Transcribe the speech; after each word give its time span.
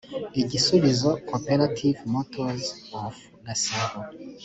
igisubizo 0.41 1.09
cooperative 1.27 1.99
motors 2.13 2.63
of 3.03 3.13
gasabo 3.45 3.99